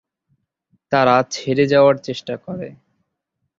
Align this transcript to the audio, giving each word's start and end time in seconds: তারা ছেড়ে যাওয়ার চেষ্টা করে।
তারা 0.91 1.15
ছেড়ে 1.31 1.65
যাওয়ার 1.67 1.95
চেষ্টা 1.97 2.33
করে। 2.45 2.67